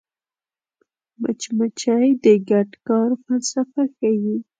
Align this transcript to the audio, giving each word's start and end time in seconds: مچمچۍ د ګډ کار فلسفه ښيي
مچمچۍ 1.21 2.07
د 2.23 2.25
ګډ 2.49 2.69
کار 2.87 3.09
فلسفه 3.23 3.81
ښيي 3.95 4.35